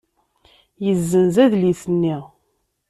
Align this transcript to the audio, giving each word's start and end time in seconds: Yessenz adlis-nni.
Yessenz 0.85 1.35
adlis-nni. 1.45 2.15